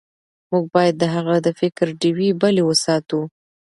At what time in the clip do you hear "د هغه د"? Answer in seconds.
0.99-1.47